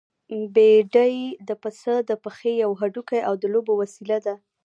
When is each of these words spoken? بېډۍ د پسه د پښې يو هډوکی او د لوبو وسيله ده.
بېډۍ 0.53 1.15
د 1.47 1.49
پسه 1.61 1.95
د 2.09 2.11
پښې 2.23 2.51
يو 2.63 2.71
هډوکی 2.79 3.19
او 3.27 3.33
د 3.41 3.43
لوبو 3.53 3.73
وسيله 3.81 4.17
ده. 4.25 4.35